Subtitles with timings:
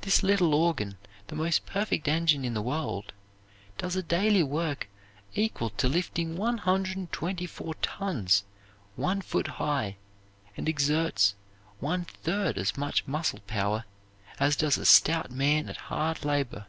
[0.00, 0.96] This little organ,
[1.28, 3.12] the most perfect engine in the world,
[3.78, 4.88] does a daily work
[5.36, 8.42] equal to lifting one hundred and twenty four tons
[8.96, 9.98] one foot high,
[10.56, 11.36] and exerts
[11.78, 13.84] one third as much muscle power
[14.40, 16.66] as does a stout man at hard labor.